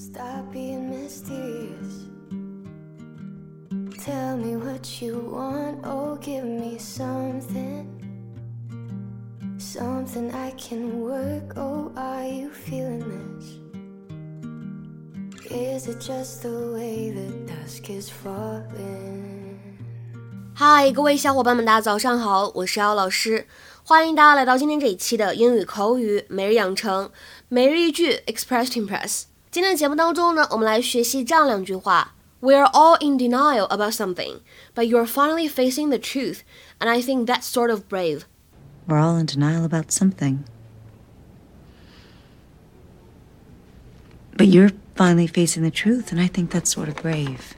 [0.00, 2.08] Stop being mysterious.
[4.02, 7.86] Tell me what you want, oh, give me something.
[9.58, 13.60] Something I can work, oh, are you feeling this?
[15.52, 19.58] Is it just the way the dusk is falling?
[20.54, 23.46] 嗨，各位小伙伴们，大家早上好，我是姚老师，
[23.84, 27.10] 欢迎大家来到今天这一期的英语口语每日养成
[27.50, 29.24] 每日一句 Express Impress。
[29.51, 34.41] 今天的节目当中呢，我们来学习这样两句话：We're all in denial about something,
[34.73, 36.39] but you're finally facing the truth,
[36.79, 38.23] and I think that's sort of brave.
[38.87, 40.39] We're all in denial about something.
[44.37, 47.55] But you're finally facing the truth, and I think that's sort of brave.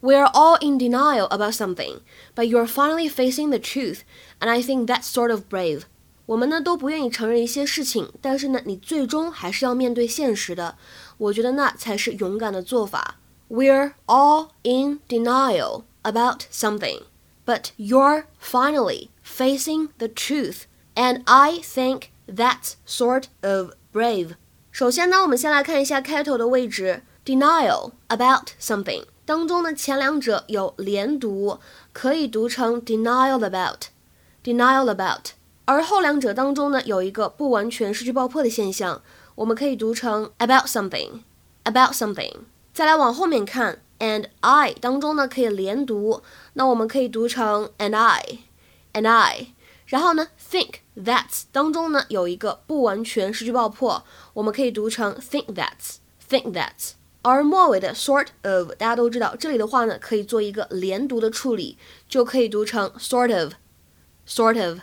[0.00, 2.00] We're all in denial about something,
[2.36, 4.04] but you're finally facing the truth,
[4.40, 5.86] and I think that's sort of brave.
[6.27, 10.77] 我们呢都不愿意承认一些事情，但是呢，你最终还是要面对现实的。
[11.17, 13.17] 我觉得那才是勇敢的做法。
[13.47, 17.03] We're all in denial about something,
[17.45, 20.63] but you're finally facing the truth,
[20.95, 24.31] and I think that's sort of brave.
[24.71, 31.59] 首先呢，我们先来看一下开头的位置，denial about something 当中呢，前两者有连读，
[31.93, 35.33] 可以读成 denial about，denial about。
[35.65, 39.01] 而后两者当中呢，有一个不完全失去爆破的现象，
[39.33, 42.41] 我们可以读成 about something，about something。
[42.71, 46.21] 再来往后面看，and I 当中呢可以连读，
[46.53, 49.47] 那我们可以读成 and I，and I。
[49.87, 55.95] 然后呢，think that 当中呢有一个不完全失去爆破，我们可以读成 think that's
[56.29, 56.91] think that's。
[57.23, 64.79] 而末尾的 sort of 大家都知道，这里的话呢可以做一个连读的处理，就可以读成 sort of，sort of。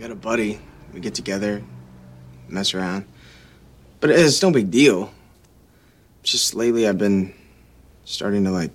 [0.00, 0.58] Got a buddy.
[0.94, 1.62] We get together,
[2.48, 3.04] mess around.
[4.00, 5.12] But it's no big deal.
[6.22, 7.34] Just lately I've been
[8.06, 8.70] starting to like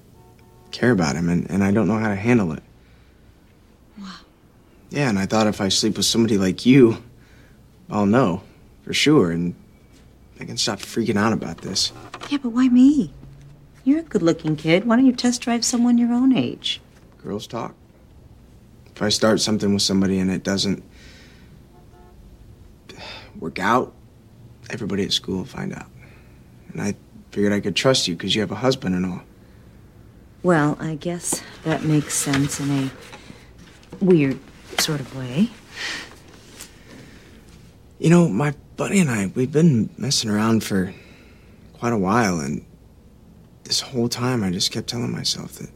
[0.71, 2.61] care about him and, and I don't know how to handle it.
[3.99, 4.11] Wow.
[4.91, 7.03] Yeah, and I thought if I sleep with somebody like you,
[7.89, 8.43] I'll know
[8.83, 9.55] for sure and
[10.39, 11.91] I can stop freaking out about this.
[12.29, 13.11] Yeah, but why me?
[13.83, 14.85] You're a good looking kid.
[14.85, 16.81] Why don't you test drive someone your own age?
[17.23, 17.73] Girls talk.
[18.95, 20.83] If I start something with somebody and it doesn't
[23.39, 23.93] work out,
[24.69, 25.87] everybody at school will find out.
[26.71, 26.95] And I
[27.31, 29.21] figured I could trust you because you have a husband and all.
[30.43, 32.91] Well, I guess that makes sense in a
[33.99, 34.39] weird
[34.79, 35.49] sort of way.
[37.97, 40.93] You know, my buddy and I, we've been messing around for
[41.73, 42.63] quite a while, and
[43.63, 45.69] this whole time I just kept telling myself that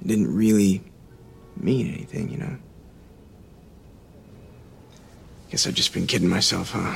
[0.00, 0.82] it didn't really
[1.56, 2.56] mean anything, you know?
[5.56, 6.94] Guess I've just been kidding myself, huh?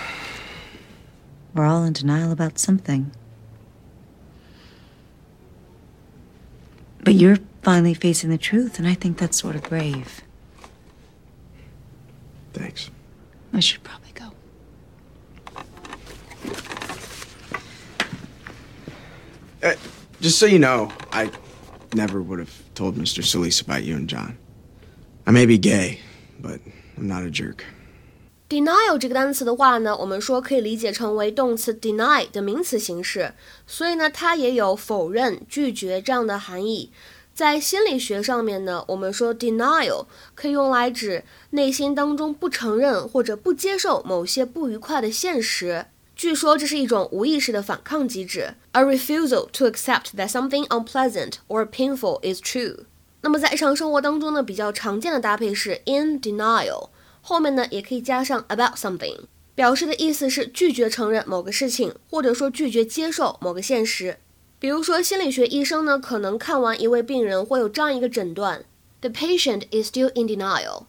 [1.54, 3.10] We're all in denial about something.
[7.02, 10.20] But you're finally facing the truth, and I think that's sort of brave.
[12.52, 12.90] Thanks.
[13.54, 14.30] I should probably go.
[19.62, 19.74] Uh,
[20.20, 21.30] just so you know, I
[21.94, 23.24] never would have told Mr.
[23.24, 24.36] Solis about you and John.
[25.26, 26.00] I may be gay,
[26.38, 26.60] but
[26.98, 27.64] I'm not a jerk.
[28.50, 33.32] Denial 这个单词的话呢，我们说可以理解成为动词 deny 的名词形式，
[33.64, 36.90] 所以呢，它也有否认、拒绝这样的含义。
[37.32, 45.86] 在心理学上面呢，我们说 denial 可以用来指内心当中不承认或者不接受某些不愉快的现实。
[46.16, 52.80] 据说这是一种无意识的反抗机制，a refusal to accept that something unpleasant or painful is true。
[53.22, 56.88] 那么在日常生活当中呢，比较常见的搭配是 in denial。
[57.20, 59.20] 后面呢也可以加上 about something，
[59.54, 64.18] 表示的意思是拒绝承认某个事情，或者说拒绝接受某个现实。
[64.58, 68.64] 比如说心理学医生呢，可能看完一位病人会有这样一个诊断
[69.00, 70.84] ：The patient is still in denial.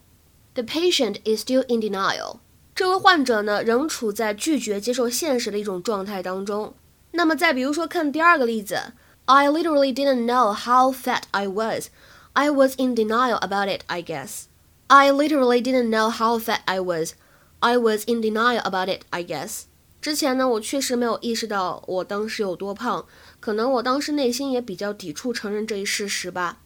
[0.54, 2.38] The patient is still in denial.
[2.74, 6.74] 这位患者呢仍处在拒绝接受现实的一种状态当中。
[7.12, 8.92] 那么再比如说看第二个例子
[9.26, 11.88] ：I literally didn't know how fat I was.
[12.34, 14.44] I was in denial about it, I guess.
[14.94, 17.14] I literally didn't know how fat I was.
[17.60, 19.62] I was in denial about it, I guess.
[20.02, 23.06] 之前呢，我确实没有意识到我当时有多胖，
[23.40, 26.58] 可能我当时内心也比较抵触承认这一事实吧。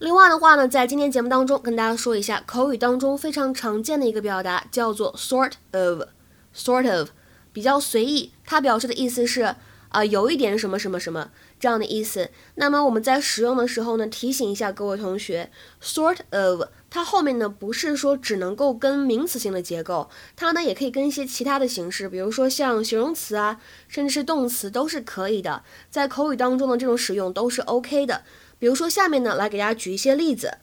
[0.00, 7.10] 另外的话呢，在今天节目当中跟大家说一下，口语当中非常常见的一个表达叫做 sort of，sort of，
[7.52, 9.54] 比较随意，它表示的意思是
[9.90, 12.30] 啊，有一点什么什么什么这样的意思。
[12.54, 15.50] 那么我们在使用的时候呢，提醒一下各位同学
[15.82, 25.62] ，sort of 它后面呢不是说只能够跟名词性的结构，它呢也可以跟一些其他的形式，比如说像形容词啊，甚至是动词都是可以的。
[25.90, 28.22] 在口语当中的这种使用都是 OK 的。
[28.58, 30.58] 比如说下面呢，来给大家举一些例子。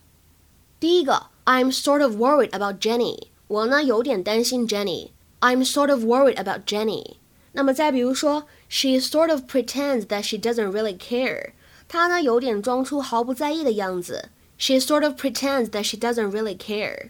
[0.80, 3.28] 第一个，I'm sort of worried about Jenny。
[3.48, 5.12] 我呢有点担心 Jenny。
[5.40, 7.18] I'm sort of worried about Jenny。
[7.56, 11.52] 那么再比如说，She sort of pretends that she doesn't really care。
[11.88, 14.30] 她呢有点装出毫不在意的样子。
[14.58, 17.10] She sort of pretends that she doesn't really care。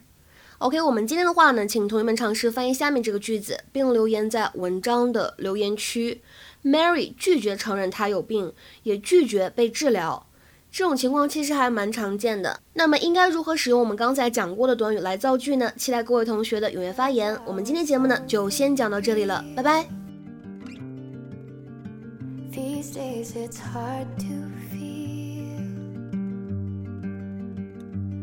[0.60, 6.22] OK，我们今天的话呢，请同学们尝试翻译下面这个句子，并留言在文章的留言区。
[6.64, 8.54] Mary 拒绝承认她有病，
[8.84, 10.28] 也拒绝被治疗。
[10.72, 12.60] 这种情况其实还蛮常见的。
[12.74, 15.72] 那么应该如何使用我们刚才讲过的短语来造句呢？
[15.78, 17.38] 期待各位同学的踊跃发言。
[17.46, 20.05] 我们今天节目呢就先讲到这里了，拜拜。
[22.86, 25.58] These days it's hard to feel.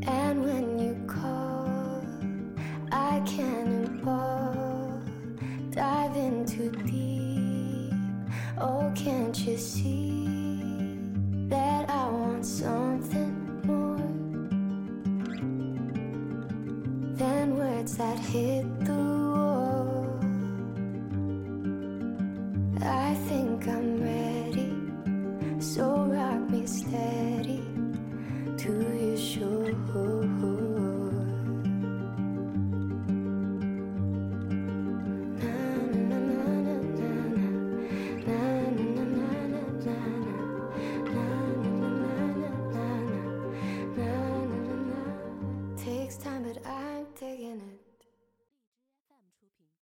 [0.06, 2.04] And when you call,
[2.92, 5.02] I can cannonball,
[5.70, 7.92] dive in too deep.
[8.56, 10.28] Oh, can't you see
[11.48, 13.34] that I want something
[13.64, 13.96] more
[17.16, 19.01] than words that hit the
[25.62, 25.91] So